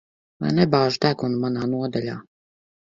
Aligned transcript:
Lai 0.45 0.53
nebāž 0.61 0.97
degunu 1.05 1.45
manā 1.47 1.71
nodaļā. 1.77 2.21